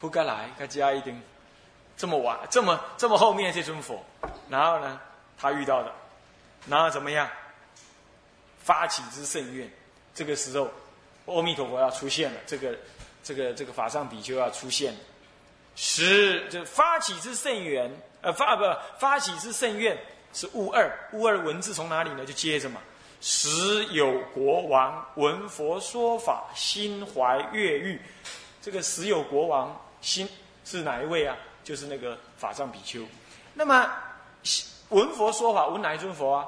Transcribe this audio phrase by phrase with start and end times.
[0.00, 1.22] 不该来，该加一丁，
[1.94, 4.02] 这么晚，这么这么后面这尊佛，
[4.48, 4.98] 然后呢，
[5.38, 5.92] 他遇到的，
[6.66, 7.28] 然后怎么样？
[8.62, 9.70] 发起之圣愿，
[10.14, 10.70] 这个时候，
[11.26, 12.74] 阿弥陀佛要出现了，这个
[13.22, 14.98] 这个这个法上比丘要出现了，
[15.76, 17.90] 十就发起之圣愿，
[18.22, 18.64] 呃发不
[18.98, 19.98] 发起之圣愿
[20.32, 22.24] 是物二，物二文字从哪里呢？
[22.24, 22.80] 就接着嘛，
[23.20, 28.00] 时有国王闻佛说法，心怀悦欲，
[28.62, 29.78] 这个时有国王。
[30.00, 30.28] 心
[30.64, 31.36] 是哪一位啊？
[31.62, 33.06] 就是那个法藏比丘。
[33.54, 33.90] 那么
[34.88, 36.46] 闻佛说法，闻哪一尊佛啊？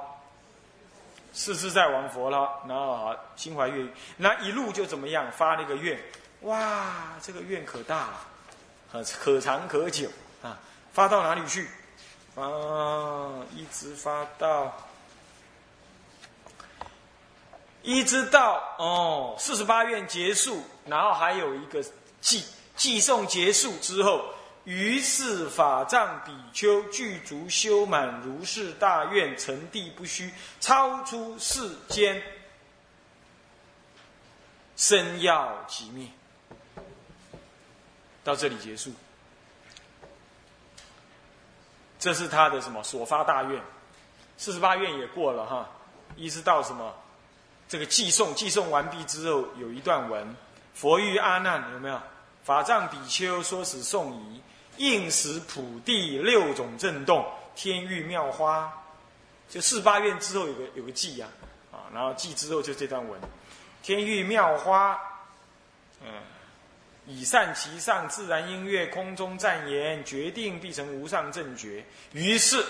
[1.34, 2.48] 是自在王佛了。
[2.68, 6.00] 然后心怀愿，那一路就怎么样发那个愿？
[6.42, 8.26] 哇，这个愿可大了，
[8.92, 10.08] 可可长可久
[10.42, 10.58] 啊！
[10.92, 11.68] 发到哪里去？
[12.34, 14.74] 啊，一直发到，
[17.82, 21.84] 一直到哦，四十八愿结束，然后还有一个
[22.20, 22.44] 祭。
[22.82, 24.24] 祭诵结束之后，
[24.64, 32.20] 于是法藏比丘具足修满如是大愿，成地不虚，超出世间，
[34.76, 36.08] 生要即灭。
[38.24, 38.92] 到这里结束，
[42.00, 43.62] 这是他的什么所发大愿？
[44.36, 45.70] 四十八愿也过了哈，
[46.16, 46.92] 一直到什么？
[47.68, 50.34] 这个祭诵祭诵完毕之后，有一段文：
[50.74, 52.02] 佛遇阿难，有没有？
[52.44, 54.40] 法藏比丘说：“此颂仪，
[54.76, 58.72] 应时普地六种震动，天域妙花。
[59.48, 61.28] 就四八愿之后有个有个记呀，
[61.70, 63.20] 啊，然后记之后就这段文：
[63.82, 64.98] 天域妙花，
[66.02, 66.08] 嗯，
[67.06, 71.84] 以善其上，自然音乐空中赞言，决定必成无上正觉。
[72.12, 72.64] 于是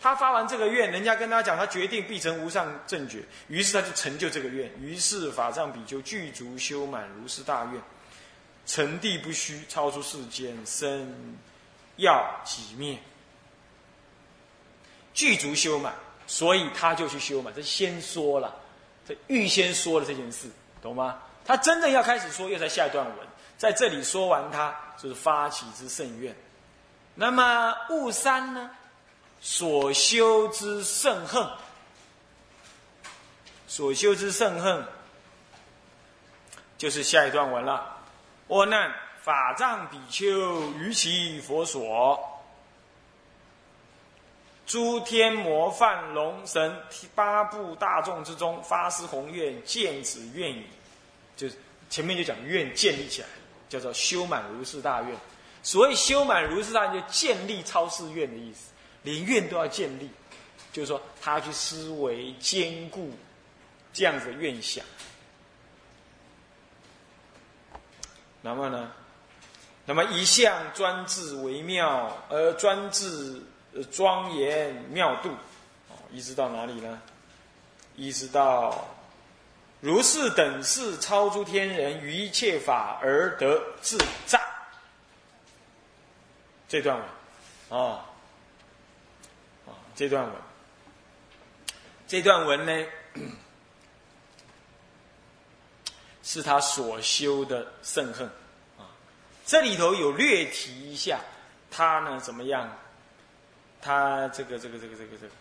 [0.00, 3.24] 他发完这个愿，人家跟他讲，他决定必成无上正觉。
[3.48, 4.70] 于是他就成就这个愿。
[4.78, 7.82] 于是法藏比丘具足修满如是大愿。”
[8.66, 11.36] 成地不虚，超出世间，生
[11.96, 12.98] 要即灭，
[15.14, 15.94] 具足修满，
[16.26, 17.54] 所以他就去修满。
[17.54, 18.54] 这先说了，
[19.06, 20.50] 这预先说了这件事，
[20.82, 21.22] 懂吗？
[21.44, 23.26] 他真正要开始说，又在下一段文，
[23.56, 26.34] 在这里说完，他就是发起之圣愿。
[27.14, 28.70] 那么悟三呢？
[29.40, 31.46] 所修之圣恨，
[33.68, 34.84] 所修之圣恨，
[36.76, 37.95] 就是下一段文了。
[38.48, 42.18] 我难，法藏比丘于其佛所，
[44.66, 46.76] 诸天魔梵龙神
[47.14, 50.64] 八部大众之中，发誓宏愿，见此愿矣。
[51.36, 51.48] 就
[51.90, 53.28] 前面就讲愿建立起来，
[53.68, 55.16] 叫做修满如是大愿。
[55.62, 58.70] 所以修满如是大愿，就建立超世愿的意思，
[59.02, 60.08] 连愿都要建立，
[60.72, 63.10] 就是说他去思维坚固
[63.92, 64.84] 这样子的愿想。
[68.46, 68.92] 那么呢？
[69.86, 73.42] 那么一向专制为妙，而专制
[73.90, 75.30] 庄严妙度，
[75.88, 77.02] 哦，一直到哪里呢？
[77.96, 78.86] 一直到
[79.80, 84.40] 如是等事超诸天人于一切法而得自在。
[86.68, 88.06] 这段文，啊，
[89.66, 90.32] 啊，这段文，
[92.06, 92.86] 这段文呢？
[96.28, 98.26] 是他所修的圣恨，
[98.76, 98.90] 啊，
[99.46, 101.20] 这里头有略提一下，
[101.70, 102.68] 他呢怎么样？
[103.80, 105.32] 他这个这个这个这个这个，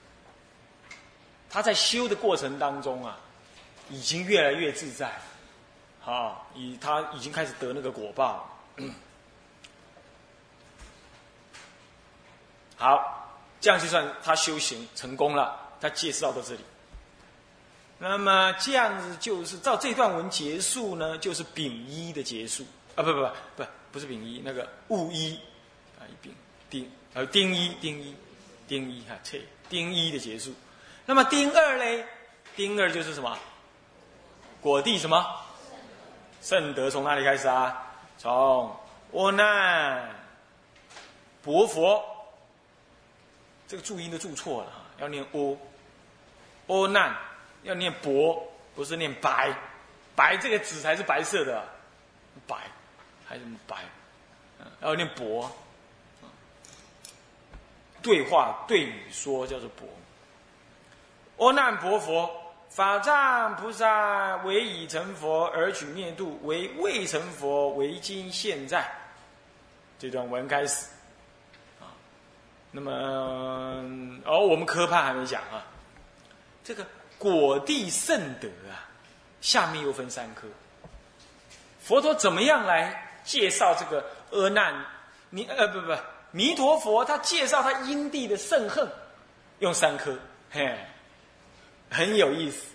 [1.49, 3.17] 他在修的过程当中啊，
[3.89, 5.19] 已经越来越自在，
[6.01, 8.47] 好，以他已经开始得那个果报，
[12.77, 15.61] 好，这样就算他修行成功了。
[15.81, 16.59] 他介绍到这里。
[17.97, 23.63] 那么这样子就是照这段文结束呢，就是丙一的结束啊，不不不不
[23.93, 25.39] 不是丙一，那个戊一
[25.97, 26.35] 啊，一丙
[26.69, 28.13] 丁呃丁一丁一
[28.67, 30.53] 丁一哈，切丁一的结束。
[31.05, 32.05] 那么丁二嘞，
[32.55, 33.37] 丁二就是什么？
[34.59, 35.25] 果地什么？
[36.41, 37.81] 圣德从哪里开始啊？
[38.17, 38.75] 从
[39.11, 40.13] 窝难
[41.41, 42.03] 薄佛，
[43.67, 45.57] 这个注音都注错了哈，要念阿
[46.67, 47.15] 阿难。
[47.65, 49.51] 要念薄，不是念白，
[50.15, 51.63] 白这个纸才是白色的，
[52.45, 52.55] 白，
[53.27, 53.77] 还是白？
[54.81, 55.51] 要念薄，
[58.03, 59.83] 对话对语说叫做薄。
[61.43, 62.29] 阿难薄佛，
[62.69, 68.87] 法藏菩萨为已成佛而取灭度，为未成佛为今现在。
[69.97, 70.85] 这段文开始，
[71.81, 71.89] 啊，
[72.69, 72.91] 那么
[74.25, 75.65] 哦，我们科判还没讲啊，
[76.63, 76.85] 这个。
[77.17, 78.85] 果地圣德啊，
[79.41, 80.47] 下面又分三科。
[81.81, 84.85] 佛陀怎么样来介绍这个阿难，
[85.29, 85.95] 弥呃不不，
[86.31, 88.87] 弥陀佛他介绍他因地的圣恨，
[89.59, 90.17] 用三颗，
[90.51, 90.77] 嘿，
[91.89, 92.67] 很有意思。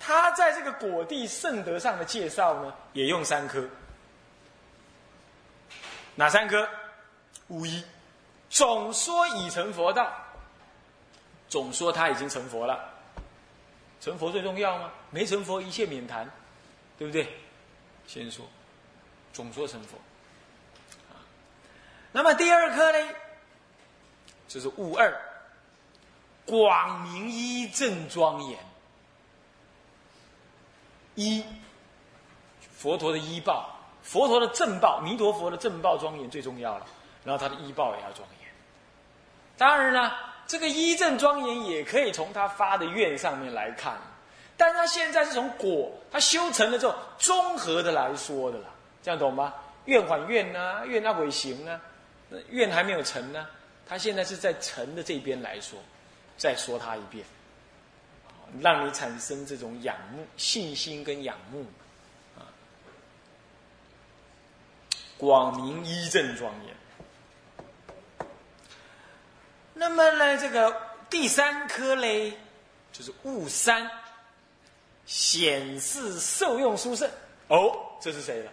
[0.00, 3.64] 他在这个果地圣德上的介绍呢，也用三颗，
[6.14, 6.68] 哪三颗？
[7.48, 7.82] 无一，
[8.50, 10.12] 总说已成佛道，
[11.48, 12.78] 总说他已经成佛了。
[14.00, 14.92] 成佛最重要吗？
[15.10, 16.30] 没成佛一切免谈，
[16.96, 17.26] 对不对？
[18.06, 18.44] 先说，
[19.32, 19.98] 总说成佛。
[22.12, 23.14] 那么第二颗呢？
[24.46, 25.14] 就是悟二，
[26.46, 28.58] 广明一正庄严。
[31.14, 31.44] 一，
[32.60, 36.86] 佛陀的依报，佛陀的正报，弥陀佛的正报庄严最重要了。
[37.24, 38.48] 然后他的依报也要庄严。
[39.58, 43.96] 当然了，这个依正庄严也可以从他发的愿上面来看，
[44.56, 48.64] 但他现在是从果，他修成了之后综合的来说的啦，
[49.02, 49.54] 这样懂吗？
[49.84, 51.80] 愿还愿呢，愿那鬼行呢，
[52.50, 53.46] 愿还没有成呢，
[53.86, 55.78] 他现在是在成的这边来说，
[56.36, 57.24] 再说他一遍。
[58.60, 61.66] 让你产生这种仰慕、信心跟仰慕，
[62.38, 62.48] 啊，
[65.18, 66.74] 广明一正庄严。
[69.88, 70.76] 那么呢，这个
[71.08, 72.36] 第三颗嘞，
[72.92, 73.90] 就是悟三，
[75.06, 77.10] 显示受用殊胜。
[77.48, 78.52] 哦，这是谁了？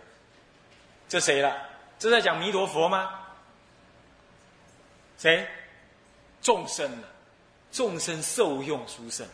[1.10, 1.54] 这谁了？
[2.00, 3.20] 这在讲弥陀佛吗？
[5.18, 5.46] 谁？
[6.42, 7.08] 众生了，
[7.70, 9.28] 众生受用殊胜。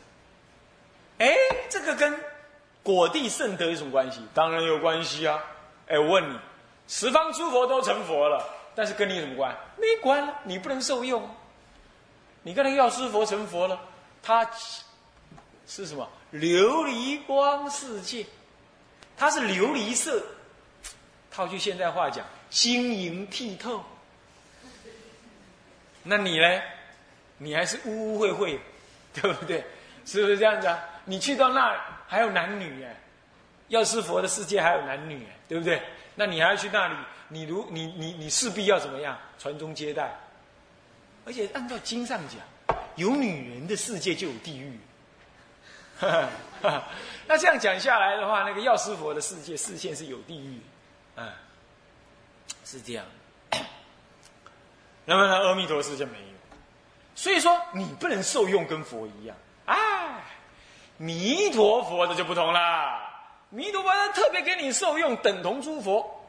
[1.19, 1.35] 哎，
[1.69, 2.19] 这个跟
[2.81, 4.21] 果地圣德有什么关系？
[4.33, 5.39] 当然有关系啊！
[5.87, 6.39] 哎，我问你，
[6.87, 8.43] 十方诸佛都成佛了，
[8.73, 9.55] 但是跟你有什么关？
[9.77, 11.29] 没关，你不能受用。
[12.43, 13.79] 你跟那个药师佛成佛了，
[14.23, 14.49] 他
[15.67, 16.09] 是什么？
[16.33, 18.25] 琉璃光世界，
[19.17, 20.23] 他是琉璃色，
[21.29, 23.83] 套句现代话讲，晶莹剔透。
[26.03, 26.61] 那你呢？
[27.37, 28.59] 你还是污污秽秽，
[29.13, 29.63] 对不对？
[30.05, 30.79] 是不是这样子啊？
[31.05, 32.95] 你去到那还有男女耶，
[33.67, 35.81] 药师佛的世界还有男女耶，对不对？
[36.15, 36.95] 那你还要去那里？
[37.27, 40.15] 你如你你你势必要怎么样传宗接代？
[41.25, 44.79] 而且按照经上讲，有女人的世界就有地狱。
[47.27, 50.59] 那这样讲下来的话，那个药师佛的世界视线是有地狱，
[51.15, 51.31] 嗯，
[52.65, 53.05] 是这样。
[55.05, 56.25] 那么呢，阿弥陀世界没有，
[57.15, 59.35] 所以说你不能受用跟佛一样，
[59.65, 59.77] 哎。
[60.97, 63.09] 弥陀佛的就不同啦，
[63.49, 66.23] 弥陀佛他特别给你受用，等同诸佛，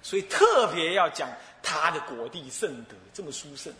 [0.00, 1.28] 所以特别要讲
[1.62, 3.72] 他的果地圣德这么殊胜，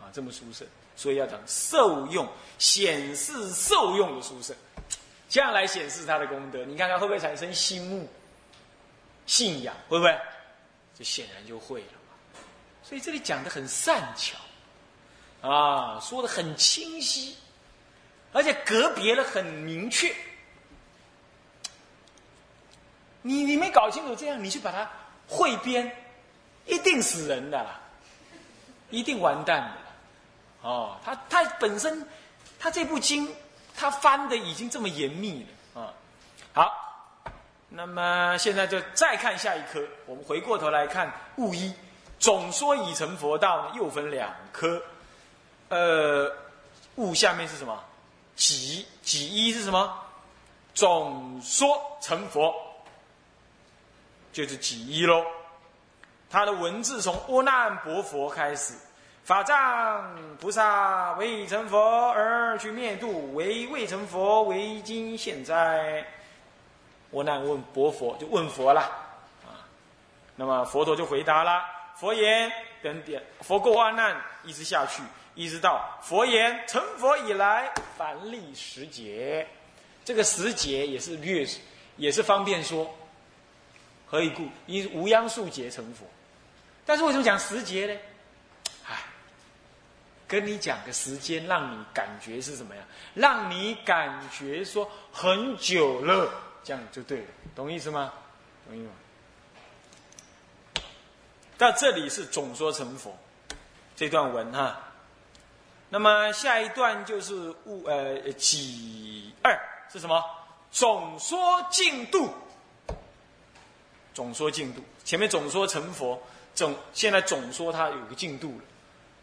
[0.00, 4.56] 啊，这么殊胜，所以要讲受用，显示受用的殊胜，
[5.28, 8.08] 这样来显示他的功德，你看看会不会产生心目、
[9.26, 9.74] 信仰？
[9.88, 10.18] 会不会？
[10.96, 12.40] 这显然就会了嘛。
[12.82, 14.36] 所以这里讲的很善巧。
[15.40, 17.36] 啊，说的很清晰，
[18.32, 20.12] 而且隔别了很明确。
[23.22, 24.90] 你你没搞清楚这样，你去把它
[25.28, 25.94] 汇编，
[26.68, 27.66] 一定死人的，
[28.90, 30.68] 一定完蛋的。
[30.68, 32.06] 哦，他他本身
[32.60, 33.28] 他这部经
[33.74, 35.94] 他翻的已经这么严密了啊。
[36.52, 37.32] 好，
[37.68, 41.72] 那么现在就再看下一科，我们回过头来看悟一，
[42.18, 44.82] 总说已成佛道呢，又分两科。
[45.68, 46.32] 呃，
[46.96, 47.84] 物下面是什么？
[48.34, 49.96] 己己一是什么？
[50.74, 52.54] 总说成佛，
[54.32, 55.24] 就是己一喽。
[56.30, 58.74] 他的文字从阿难薄佛开始，
[59.24, 66.06] 法藏菩萨未成佛而去灭度，为未成佛为今现在。
[67.12, 68.80] 阿难问薄佛，就问佛了
[69.46, 69.64] 啊。
[70.36, 71.62] 那么佛陀就回答了：
[71.96, 75.02] 佛言等点，佛过阿难，一直下去。
[75.34, 79.46] 一直到佛言成佛以来，凡历十劫，
[80.04, 81.46] 这个十劫也是略，
[81.96, 82.92] 也是方便说。
[84.04, 84.48] 何以故？
[84.66, 86.04] 因无央数劫成佛。
[86.88, 88.00] 但是为什么讲时节呢？
[88.88, 88.96] 哎，
[90.26, 92.82] 跟你讲个时间，让你感觉是什么呀？
[93.12, 96.32] 让你感觉说很久了，
[96.64, 98.10] 这样就对了，懂意思吗？
[98.66, 100.82] 懂意思吗？
[101.58, 103.14] 到这里是总说成佛
[103.94, 104.80] 这段文哈。
[105.90, 107.34] 那么下一段就是
[107.66, 109.54] 物呃己二
[109.92, 110.24] 是什么？
[110.70, 112.32] 总说进度，
[114.14, 114.82] 总说进度。
[115.04, 116.22] 前面总说成佛，
[116.58, 118.64] 总现在总说他有个进度了，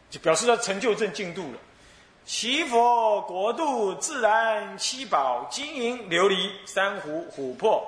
[0.10, 1.60] 就表示他成就正进度了。
[2.26, 7.86] 其佛国度自然七宝金银琉璃珊瑚琥珀，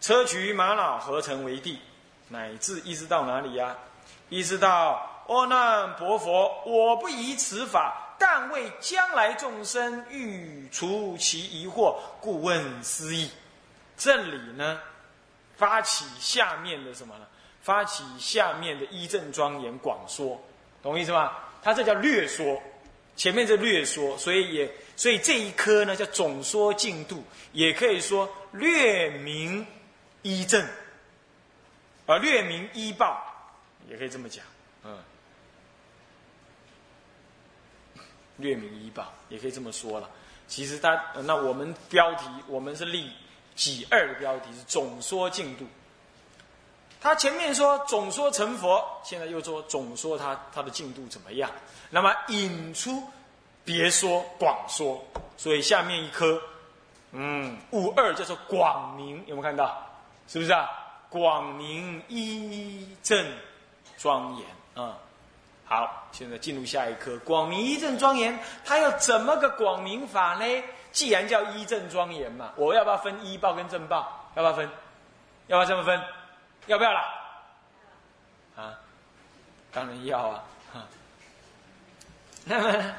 [0.00, 1.78] 车渠玛瑙合成为地，
[2.30, 3.76] 乃至一直到哪里呀？
[4.28, 13.30] 一直到阿难婆佛，我不疑此法，但为将来众生欲除其疑惑，故问思义。
[13.96, 14.80] 这里呢，
[15.56, 17.26] 发起下面的什么呢？
[17.62, 20.40] 发起下面的一正庄严广说，
[20.82, 21.32] 懂意思吗？
[21.62, 22.60] 他这叫略说，
[23.16, 29.64] 前面是略说，所以也所以这一科呢叫总说进度，也可以说略明
[30.22, 30.66] 一正，
[32.04, 33.24] 而略明一报，
[33.88, 34.44] 也可以这么讲，
[34.82, 34.98] 嗯，
[38.38, 40.10] 略明一报也可以这么说了。
[40.48, 43.12] 其实他那我们标题我们是立
[43.54, 45.64] 己二的标题是总说进度。
[47.02, 51.50] 他前面说总说成佛，现在又说总说他他的进度怎么样？
[51.90, 53.02] 那么引出
[53.64, 55.02] 别说广说，
[55.36, 56.40] 所以下面一颗，
[57.10, 59.84] 嗯，五二叫做广明，有没有看到？
[60.28, 60.70] 是不是啊？
[61.10, 63.26] 广明一正
[63.98, 64.96] 庄严啊！
[65.66, 70.44] 好，现在进入下一颗广明一正庄严，它要怎么个广明法呢？
[70.92, 74.30] 既然叫一正庄严嘛，我要不要分一报跟正报？
[74.36, 74.70] 要不要分？
[75.48, 76.00] 要不要这么分？
[76.66, 77.04] 要不要啦？
[78.56, 78.78] 啊，
[79.72, 80.44] 当然要啊！
[80.72, 80.84] 哈，
[82.44, 82.94] 那么，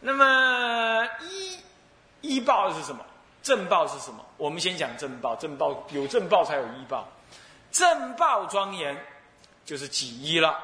[0.00, 1.58] 那么一
[2.20, 3.04] 一报是什么？
[3.42, 4.24] 正报是什么？
[4.36, 5.36] 我们先讲正报。
[5.36, 7.06] 正报有正报才有一报。
[7.70, 8.96] 正报庄严
[9.64, 10.58] 就是几一了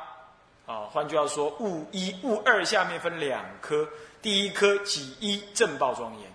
[0.67, 0.87] 啊？
[0.93, 3.87] 换句话说，物一物二下面分两颗，
[4.23, 6.31] 第一颗几一正报庄严。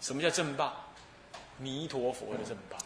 [0.00, 0.74] 什么叫正报？
[1.56, 2.76] 弥陀佛的正报。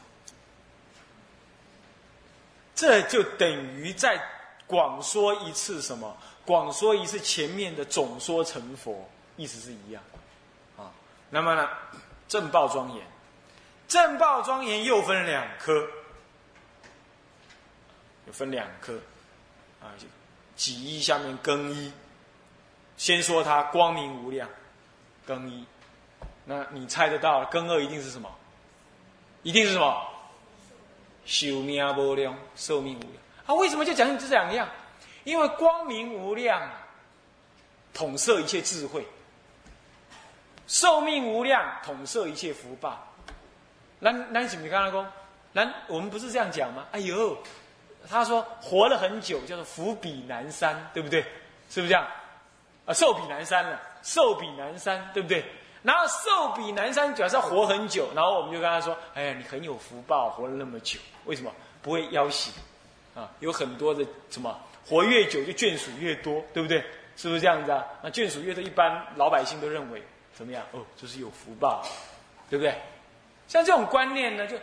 [2.83, 4.21] 这就等于在
[4.67, 6.17] 广说一次什么？
[6.45, 10.03] 广说一次前面的总说成佛，意思是一样，
[10.77, 10.91] 啊。
[11.31, 11.69] 那么呢，
[12.27, 13.07] 正报庄严，
[13.87, 15.87] 正报庄严又分两科，
[18.27, 18.99] 又分两科，
[19.81, 19.95] 啊，
[20.57, 21.93] 几一下面更一，
[22.97, 24.49] 先说它光明无量，
[25.25, 25.65] 更一，
[26.45, 28.29] 那你猜得到，更二一定是什么？
[29.45, 30.09] 一定是什么？
[31.25, 33.13] 寿命无量，寿命无量。
[33.47, 34.69] 啊，为什么就讲这两样？
[35.25, 36.69] 因为光明无量，
[37.95, 39.03] 统摄一切智慧；
[40.67, 43.07] 寿命无量，统摄一切福报。
[43.99, 44.63] 那那什么？
[44.63, 45.07] 你刚才说，
[45.53, 46.87] 那我们不是这样讲吗？
[46.91, 47.39] 哎呦，
[48.09, 51.23] 他说活了很久，叫做福比南山，对不对？
[51.71, 52.05] 是不是这样？
[52.85, 55.45] 啊，寿比南山了，寿比南山，对不对？
[55.83, 62.51] 然后寿比南山，假设活很久，然后我们就跟他说：“哎呀，你很有福报，活了那么久，为什么不会夭夭？
[63.15, 66.85] 啊，有很多的什么，活越久就眷属越多，对不对？
[67.17, 67.85] 是不是这样子啊？
[68.03, 70.03] 那眷属越多，一般老百姓都认为
[70.35, 70.65] 怎么样？
[70.73, 71.85] 哦，就是有福报，
[72.49, 72.75] 对不对？
[73.49, 74.57] 像这种观念呢，就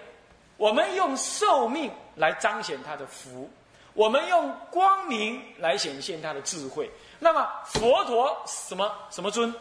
[0.58, 3.48] 我们用寿命来彰显他的福，
[3.94, 6.90] 我们用光明来显现他的智慧。
[7.20, 9.54] 那么佛陀什么什么尊？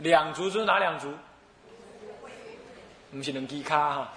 [0.00, 1.12] 两足是哪两足？
[3.12, 4.12] 不是两只卡哈，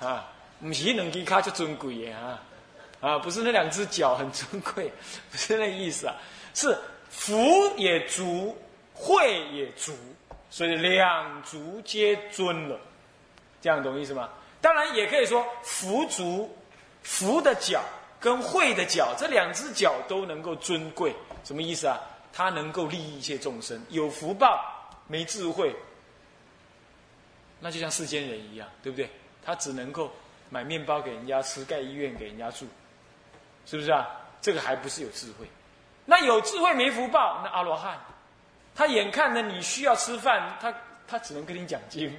[0.00, 2.42] 啊，不是两只卡就尊贵的啊，
[3.00, 4.90] 啊，不是那两只脚很尊贵，
[5.30, 6.14] 不是那意思啊，
[6.54, 6.76] 是
[7.10, 7.38] 福
[7.76, 8.56] 也足，
[8.94, 9.92] 慧也足，
[10.48, 12.80] 所以两足皆尊了，
[13.60, 14.30] 这样懂意思吗？
[14.62, 16.50] 当然也可以说福足，
[17.02, 17.82] 福的脚
[18.18, 22.00] 跟慧的脚，这两只脚都能够尊贵，什么意思啊？
[22.32, 24.72] 它能够利益一切众生，有福报。
[25.06, 25.74] 没智慧，
[27.60, 29.08] 那就像世间人一样，对不对？
[29.44, 30.10] 他只能够
[30.50, 32.66] 买面包给人家吃，盖医院给人家住，
[33.64, 34.06] 是不是啊？
[34.40, 35.46] 这个还不是有智慧。
[36.04, 37.98] 那有智慧没福报，那阿罗汉，
[38.74, 40.72] 他眼看着你需要吃饭，他
[41.08, 42.16] 他只能跟你讲经。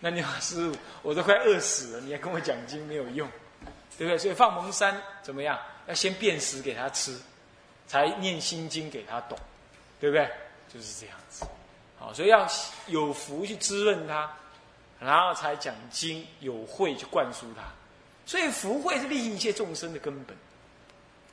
[0.00, 0.72] 那你老师，
[1.02, 3.28] 我都快饿死了，你还跟我讲经没有用，
[3.96, 4.16] 对不对？
[4.18, 5.58] 所以放蒙山怎么样？
[5.86, 7.18] 要先辨识给他吃，
[7.86, 9.36] 才念心经给他懂，
[9.98, 10.30] 对不对？
[10.72, 11.44] 就是这样子。
[11.98, 12.46] 好，所以要
[12.86, 14.30] 有福去滋润他，
[15.00, 17.62] 然后才讲经，有慧去灌输他。
[18.24, 20.36] 所以福慧是利益一切众生的根本，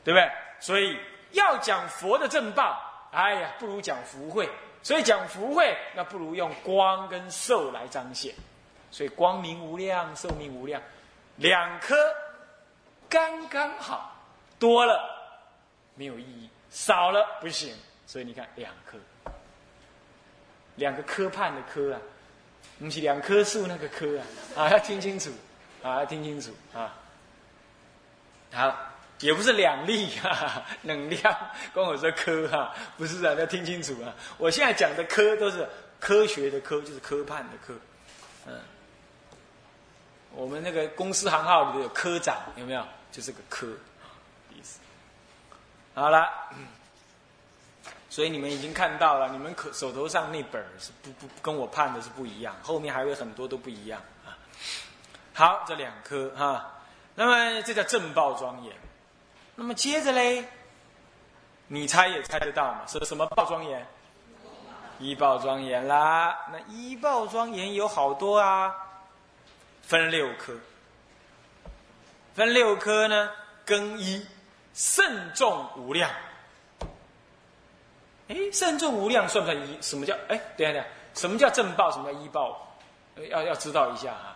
[0.03, 0.31] 对不对？
[0.59, 0.97] 所以
[1.31, 2.81] 要讲佛的正报，
[3.11, 4.49] 哎呀，不如讲福慧。
[4.81, 8.33] 所以讲福慧，那不如用光跟寿来彰显。
[8.91, 10.81] 所以光明无量，寿命无量，
[11.37, 11.95] 两颗
[13.09, 14.15] 刚刚好，
[14.59, 15.03] 多了
[15.95, 17.75] 没有意义，少了不行。
[18.05, 18.97] 所以你看，两颗。
[20.75, 21.99] 两个科判的科啊，
[22.79, 24.23] 不是两棵树那个科啊，
[24.55, 25.31] 啊要听清楚，
[25.81, 26.93] 啊要听清楚啊，
[28.51, 28.77] 好，
[29.19, 31.35] 也不是两粒啊，能量
[31.73, 35.67] 跟我说科哈，不是啊，要听清楚啊，我现在讲的科都是
[35.99, 37.73] 科学的科，就是科判的科，
[38.47, 38.59] 嗯，
[40.31, 42.85] 我们那个公司行号里头有科长，有没有？
[43.11, 43.65] 就是个科
[44.53, 44.79] 意思。
[45.93, 46.29] 好了，
[48.15, 54.31] 所以你们已经看到了，你们可手头上那本是不不跟我判的是不一样，后面还有很多都不一样啊。
[55.33, 56.79] 好，这两科哈，
[57.13, 58.73] 那么这叫正报庄严。
[59.55, 60.45] 那么接着嘞，
[61.67, 62.87] 你猜也猜得到嘛？
[62.87, 63.85] 是什么报庄严？
[64.97, 66.39] 一报庄严啦。
[66.53, 68.73] 那一报庄严有好多啊。
[69.81, 70.53] 分六科，
[72.33, 73.29] 分六科呢？
[73.65, 74.25] 更一
[74.73, 76.09] 慎重无量。
[78.27, 79.77] 哎，慎重无量算不算一？
[79.81, 80.15] 什么叫？
[80.27, 81.91] 哎，等下等下，什么叫正报？
[81.91, 82.75] 什么叫一报？
[83.29, 84.35] 要要知道一下啊。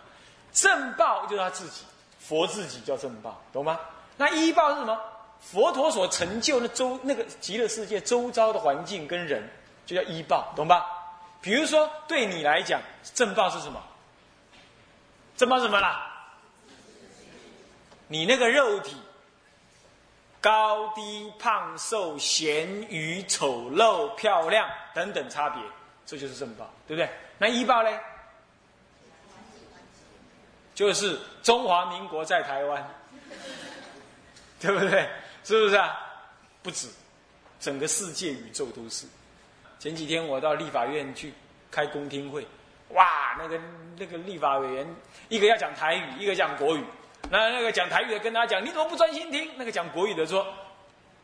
[0.52, 1.84] 正报就是他自己，
[2.18, 3.78] 佛自己叫正报，懂吗？
[4.16, 4.98] 那一报是什么？
[5.40, 9.48] 佛陀所成就那周那个极乐世界周遭的环境跟人，
[9.86, 10.86] 就叫一报，懂吧？
[11.40, 12.80] 比如说对你来讲，
[13.14, 13.82] 正报是什么？
[15.36, 16.06] 正报什么啦？
[18.08, 18.96] 你那个肉体
[20.40, 25.62] 高低、胖瘦、咸鱼、丑陋、漂亮等等差别，
[26.06, 27.08] 这就是正报，对不对？
[27.38, 27.90] 那一报呢？
[30.74, 32.88] 就是中华民国在台湾，
[34.58, 35.08] 对不对？
[35.44, 35.98] 是不是啊？
[36.62, 36.88] 不止，
[37.58, 39.06] 整个世界宇宙都是。
[39.78, 41.34] 前几天我到立法院去
[41.70, 42.46] 开公听会。
[42.90, 43.60] 哇，那个
[43.98, 44.86] 那个立法委员，
[45.28, 46.84] 一个要讲台语，一个讲国语。
[47.28, 49.50] 那那个讲台语的跟他讲，你怎么不专心听？
[49.56, 50.46] 那个讲国语的说，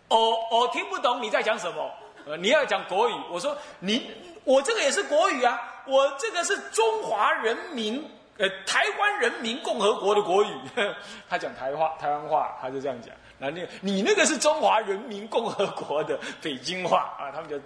[0.09, 1.91] 哦我听不懂你在讲什么。
[2.38, 4.11] 你要讲国语，我说你
[4.45, 8.05] 我这个也是国语啊，我这个是中华人民
[8.37, 10.49] 呃台湾人民共和国的国语。
[11.31, 13.15] 他讲台话台湾话，他就这样讲。
[13.38, 17.59] 那那你那个是中华人民共和国的 北京话啊，他们就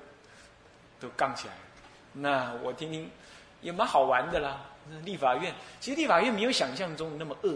[1.01, 1.55] 都杠起来。
[2.13, 3.11] 那我听听。
[3.63, 4.59] 也蛮好玩的啦。
[5.05, 7.55] 立法院其实立法院没有想象中那么恶，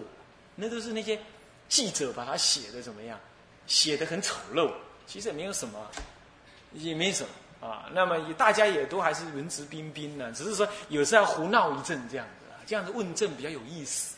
[0.55, 1.19] 那都是那些
[1.69, 3.19] 记者把它写的怎么样，
[3.67, 4.71] 写的很丑陋。
[5.07, 5.79] 其实也没有什么，
[6.73, 7.27] 也没什
[7.61, 7.89] 么啊。
[7.93, 14.17] 那么也大家也都还是文质彬彬的，只是说有时候要胡闹一阵这样子啊，这样子问政比较有意思。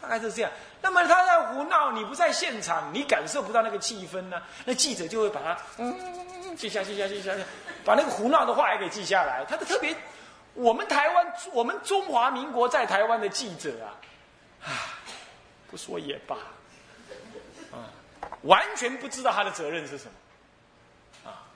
[0.00, 0.50] 大概是这样。
[0.80, 4.42] 那么他在胡闹，你不在现场，你感受不到那个气氛呢。
[4.64, 7.32] 那记者就会把他嗯记下记下记下，
[7.84, 9.44] 把那个胡闹的话也给记下来。
[9.48, 9.94] 他的特别。
[10.54, 13.96] 我们台湾，我们中华民国在台湾的记者啊，
[14.64, 14.91] 啊，
[15.72, 16.36] 不说也罢，
[17.72, 17.88] 啊，
[18.42, 21.48] 完全不知道他的责任是什么，啊，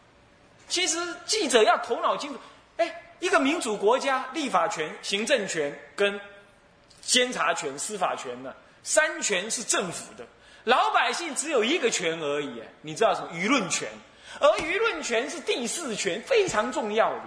[0.66, 2.40] 其实记者要头脑清楚，
[2.78, 6.18] 哎，一个民主国家，立法权、行政权跟
[7.02, 10.26] 监察权、司法权呢，三权是政府的，
[10.64, 13.28] 老百姓只有一个权而已，你知道什么？
[13.34, 13.86] 舆论权，
[14.40, 17.22] 而舆论权是第四权，非常重要的。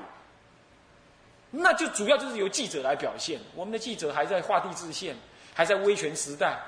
[1.51, 3.39] 那就主要就是由记者来表现。
[3.55, 5.15] 我们的记者还在画地自限，
[5.55, 6.59] 还在威权时代，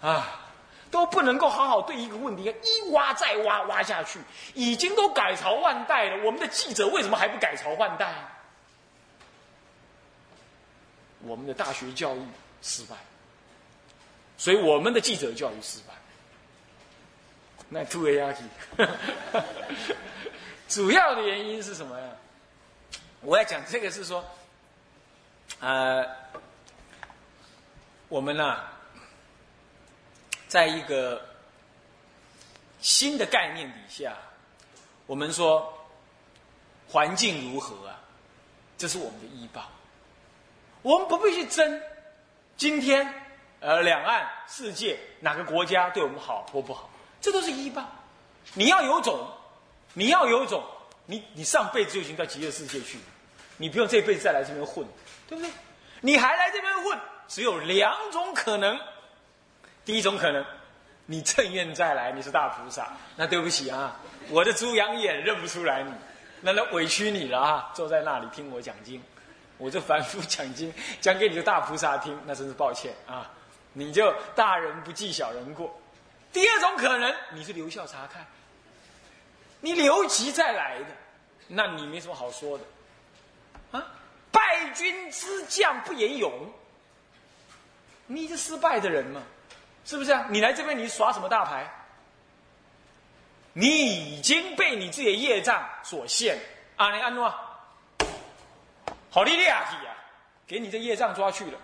[0.00, 0.40] 啊，
[0.90, 4.20] 都不能够好好对一个问题一挖再挖挖下去。
[4.54, 8.14] 已经都改朝换代了，我们的记者为什么还不改朝换代？
[11.22, 12.20] 我们的大学教育
[12.62, 12.94] 失败，
[14.38, 15.94] 所以我们的记者教育失败。
[17.68, 18.44] 那 two A R T，
[20.68, 22.06] 主要的原因是什么呀？
[23.22, 24.24] 我要讲这个是说，
[25.58, 26.06] 呃，
[28.08, 28.60] 我们呢，
[30.48, 31.20] 在一个
[32.80, 34.16] 新的概念底下，
[35.06, 35.72] 我们说
[36.88, 37.98] 环境如何啊？
[38.78, 39.68] 这是我们的医报。
[40.82, 41.82] 我们不必去争
[42.56, 43.12] 今天
[43.58, 46.88] 呃两岸世界哪个国家对我们好或不好，
[47.20, 47.84] 这都是医报。
[48.54, 49.26] 你要有种，
[49.94, 50.62] 你要有种，
[51.06, 53.04] 你你上辈子就已经到极乐世界去了。
[53.56, 54.86] 你不用这辈子再来这边混，
[55.26, 55.50] 对不对？
[56.02, 58.78] 你还来这边混，只有两种可能。
[59.86, 60.44] 第一种可能，
[61.06, 63.96] 你正愿再来，你是大菩萨，那对不起啊，
[64.28, 65.92] 我的猪羊眼认不出来你，
[66.40, 67.70] 那那委屈你了啊！
[67.72, 69.00] 坐在那里听我讲经，
[69.58, 73.30] 我就反复讲经，讲给你的大菩萨听，那真是抱歉啊！
[73.72, 75.72] 你就大人不计小人过。
[76.32, 78.26] 第二种可能，你是留校察看，
[79.60, 80.86] 你留级再来的，
[81.46, 82.64] 那你没什么好说的
[83.78, 83.86] 啊。
[84.32, 86.52] 败军之将不言勇，
[88.08, 89.22] 你是失败的人嘛？
[89.86, 90.26] 是不是啊？
[90.28, 91.64] 你来这边，你耍什么大牌？
[93.52, 96.38] 你已经被你自己的业障所限。
[96.76, 97.32] 阿尼安诺，
[99.10, 99.50] 好你厉害
[99.84, 99.96] 呀！
[100.46, 101.58] 给你这业障抓去了，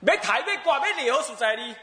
[0.00, 1.74] 没抬没挂没留所在你，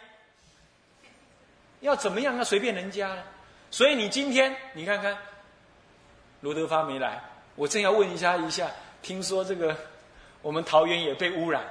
[1.82, 2.36] 要怎么样？
[2.38, 3.24] 要随便人家了。
[3.70, 5.16] 所以你今天你看看，
[6.40, 7.22] 罗德发没来，
[7.56, 9.78] 我正要问一下一下，听说这个。
[10.42, 11.64] 我们桃园也被污染，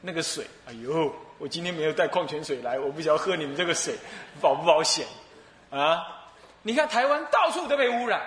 [0.00, 3.94] 那个水，哎呦，我今天没有带矿泉水来，我不晓得喝你们这个水
[4.40, 5.06] 保不保险
[5.70, 6.06] 啊？
[6.62, 8.22] 你看台湾到处都被污染，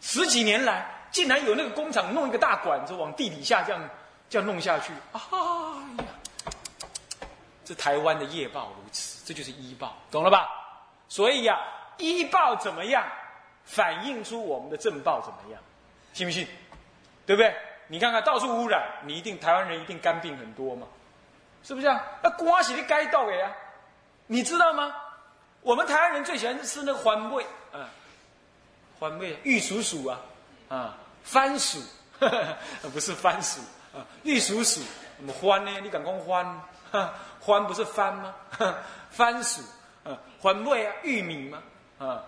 [0.00, 3.90] 十几年来竟然有那个工厂弄一个大管子往地底下这样
[4.28, 5.20] 这样弄下去，哎
[5.98, 6.04] 呀，
[7.64, 10.48] 这台湾的业报如此，这就是医报，懂了吧？
[11.08, 11.60] 所以呀，
[11.98, 13.04] 医报怎么样，
[13.64, 15.60] 反映出我们的正报怎么样，
[16.12, 16.46] 信不信？
[17.26, 17.54] 对不对？
[17.88, 20.86] 你看看到处污染，你一定台湾人一定肝病很多嘛？
[21.62, 22.02] 是不是啊？
[22.22, 23.50] 那瓜是你该到的呀，
[24.26, 24.94] 你知道吗？
[25.62, 27.42] 我们台湾人最喜欢吃那个番味，
[27.72, 27.88] 啊，
[29.00, 30.20] 番味玉蜀黍啊，
[30.68, 31.78] 啊，番薯，
[32.92, 33.60] 不是番薯
[33.94, 34.82] 啊，玉蜀黍，
[35.16, 35.70] 什么番呢？
[35.80, 36.60] 你敢讲番？
[37.40, 38.34] 番不是番吗？
[39.10, 39.62] 番薯，
[40.04, 41.62] 啊，番味啊，玉米吗？
[41.98, 42.22] 啊，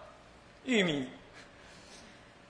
[0.65, 1.11] 玉米，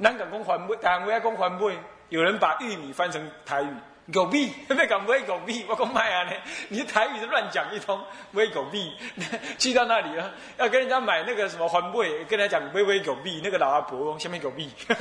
[0.01, 1.77] 咱敢讲番味，台湾爱讲番味。
[2.09, 3.69] 有人把玉米翻成台语
[4.13, 6.33] “狗币”，被讲不会狗币，我讲卖啊呢？
[6.69, 8.95] 你台语是乱讲一通，不会狗币。
[9.59, 14.71] 去到那里啊，要跟人家买那个什么环贝，跟他讲“微微狗币”，那个老阿婆下面狗币。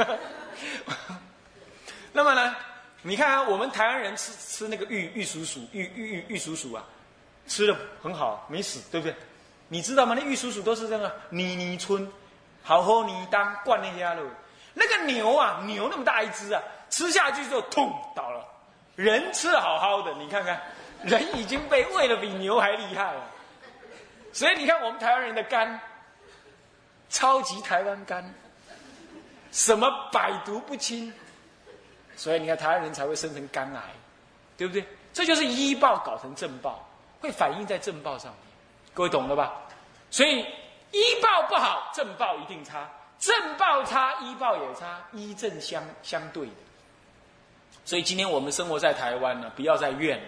[2.11, 2.55] 那么呢，
[3.03, 6.83] 你看啊，我们台湾人吃吃那个玉玉蜀黍、玉玉玉玉蜀黍啊，
[7.45, 9.15] 吃的很好，没死，对不对？
[9.67, 10.15] 你知道吗？
[10.17, 12.11] 那玉蜀黍都是这样，泥泥村，
[12.63, 14.23] 好好泥当灌那些了。
[14.73, 16.61] 那个牛啊，牛那么大一只啊。
[16.89, 18.45] 吃下去之后，痛倒了。
[18.95, 20.61] 人吃的好好的，你看看，
[21.03, 23.21] 人已经被喂的比牛还厉害了。
[24.31, 25.79] 所以你看，我们台湾人的肝，
[27.09, 28.33] 超级台湾肝，
[29.51, 31.13] 什么百毒不侵。
[32.15, 33.81] 所以你看，台湾人才会生成肝癌，
[34.57, 34.85] 对不对？
[35.13, 36.87] 这就是医报搞成政报，
[37.21, 38.41] 会反映在政报上面。
[38.93, 39.53] 各位懂了吧？
[40.09, 40.45] 所以
[40.91, 42.87] 医报不好，政报一定差；
[43.19, 46.53] 政报差，医报也差，医政相相对的。
[47.85, 50.25] 所以今天我们生活在台湾呢，不要再怨了，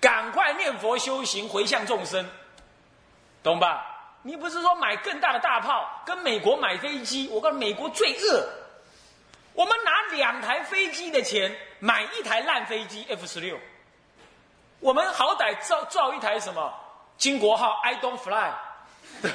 [0.00, 2.24] 赶快念佛修行，回向众生，
[3.42, 3.84] 懂吧？
[4.22, 7.28] 你不是说买更大的大炮，跟美国买飞机？
[7.32, 8.48] 我告诉美国最恶，
[9.54, 13.58] 我们拿两台飞机的钱买一台烂飞机 F 十六，
[14.78, 16.72] 我们好歹造造一台什么
[17.16, 18.52] 金国号 I don't fly，
[19.20, 19.30] 对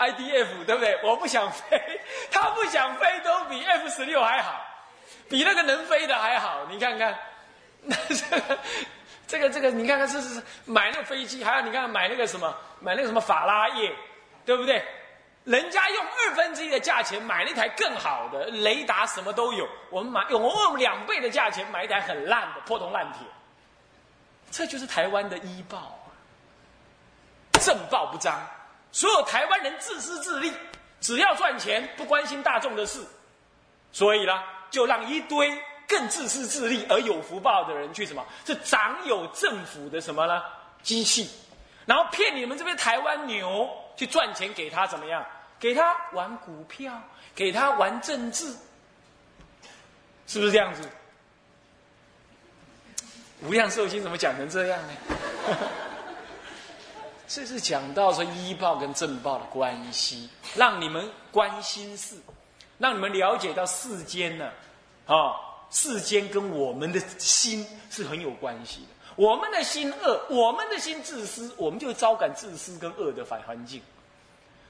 [0.00, 1.00] ，IDF 对不对？
[1.04, 2.00] 我不想飞，
[2.32, 4.60] 他不想飞都比 F 十六还好。
[5.30, 7.18] 比那个能飞的还好，你看看，
[8.08, 8.58] 这个
[9.26, 13.92] 这个这个，你看看是是买那个飞机，还有你看买那个什么买那个什么法拉叶，
[14.44, 14.84] 对不对？
[15.44, 19.68] 人家用二分之一的价钱买了一台更好的雷达，什么都有。
[19.90, 23.20] 我们买用用两倍的价钱买一台很烂的破铜烂铁，
[24.50, 25.98] 这就是台湾的医报，
[27.60, 28.44] 正报不彰。
[28.90, 30.52] 所有台湾人自私自利，
[31.00, 33.06] 只要赚钱，不关心大众的事，
[33.92, 34.42] 所以呢。
[34.76, 35.50] 就让一堆
[35.88, 38.22] 更自私自利而有福报的人去什么？
[38.44, 40.42] 是掌有政府的什么呢？
[40.82, 41.30] 机器，
[41.86, 45.24] 然后骗你们这边台湾牛去赚钱，给他怎么样？
[45.58, 47.02] 给他玩股票，
[47.34, 48.54] 给他玩政治，
[50.26, 50.86] 是不是这样子？
[53.44, 54.92] 无量寿经怎么讲成这样呢？
[57.26, 62.20] 这是讲到说医报跟正报的关系，让你们关心事。
[62.78, 64.50] 让你们了解到世间呢，
[65.06, 65.34] 啊
[65.70, 68.88] 世间跟我们的心是很有关系的。
[69.16, 73.82] 我们的心恶，我们的心自私，我们就招感自私跟恶的反环境。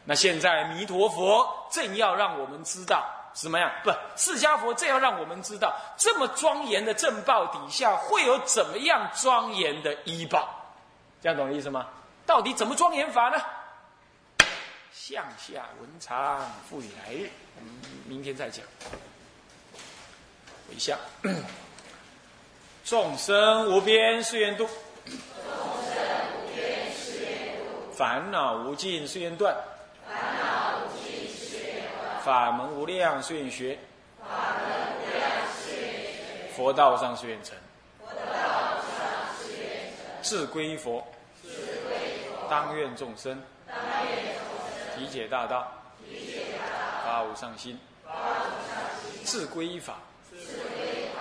[0.05, 3.71] 那现在弥陀佛正要让我们知道什么样？
[3.83, 10.49] 不，释迦佛正要让我们知道，这么庄严的正报底下会有怎么样庄严的医报？
[11.21, 11.87] 这样懂意思吗？
[12.25, 13.39] 到底怎么庄严法呢？
[14.93, 17.29] 向下文长，复以来日。
[18.07, 18.65] 明天再讲。
[20.69, 20.99] 回下，
[22.85, 24.69] 众生无边誓愿度，
[25.05, 25.97] 众生
[26.35, 29.57] 无边誓愿度；烦恼无尽誓愿断，
[30.07, 33.79] 烦恼无尽誓愿断；法门无量誓愿学，
[34.21, 34.27] 法
[34.59, 34.67] 门
[34.99, 37.57] 无量誓愿学；佛道上誓愿成，
[38.01, 38.17] 佛道
[38.83, 38.99] 上
[39.39, 41.07] 誓愿成；志归佛，
[41.43, 41.49] 志
[41.89, 45.73] 归佛；当愿众生，当愿众生；体解大道，
[46.05, 48.15] 体解大道；发无上心，发无
[48.69, 49.95] 上心；志归法。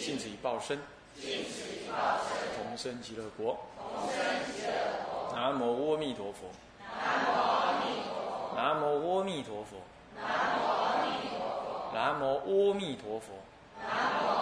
[0.00, 0.78] 尽此以报身。
[2.56, 3.58] 同生极乐国。
[5.34, 6.50] 南无阿弥陀佛。
[6.96, 8.56] 南无阿弥陀佛。
[8.56, 9.76] 南无阿弥陀佛。
[10.14, 11.94] 南无阿弥陀佛。
[11.94, 14.41] 南无阿弥陀佛。